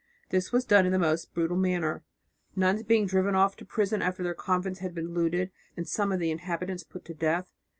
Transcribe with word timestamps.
This 0.29 0.51
was 0.51 0.65
done 0.65 0.87
in 0.87 0.91
the 0.91 0.97
most 0.97 1.31
brutal 1.35 1.57
manner, 1.57 2.01
nuns 2.55 2.81
being 2.81 3.05
driven 3.05 3.35
off 3.35 3.55
to 3.57 3.65
prison 3.65 4.01
after 4.01 4.23
their 4.23 4.33
convents 4.33 4.79
had 4.79 4.95
been 4.95 5.13
looted 5.13 5.51
and 5.77 5.87
some 5.87 6.11
of 6.11 6.17
the 6.19 6.31
inhabitants 6.31 6.83
put 6.83 7.05
to 7.05 7.13
death. 7.13 7.51